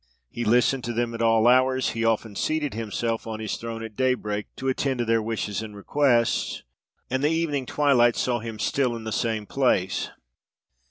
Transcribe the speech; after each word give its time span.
He 0.31 0.43
listened 0.43 0.83
to 0.85 0.93
them 0.93 1.13
at 1.13 1.21
all 1.21 1.47
hours; 1.47 1.89
he 1.89 2.03
often 2.03 2.35
seated 2.35 2.73
himself 2.73 3.27
on 3.27 3.39
his 3.39 3.55
throne 3.57 3.83
at 3.83 3.95
day 3.95 4.15
break 4.15 4.47
to 4.55 4.67
attend 4.67 4.97
to 4.97 5.05
their 5.05 5.21
wishes 5.21 5.61
and 5.61 5.75
requests, 5.75 6.63
and 7.11 7.23
the 7.23 7.29
evening 7.29 7.67
twilight 7.67 8.15
saw 8.15 8.39
him 8.39 8.57
still 8.57 8.95
in 8.95 9.03
the 9.03 9.11
same 9.11 9.45
place. 9.45 10.09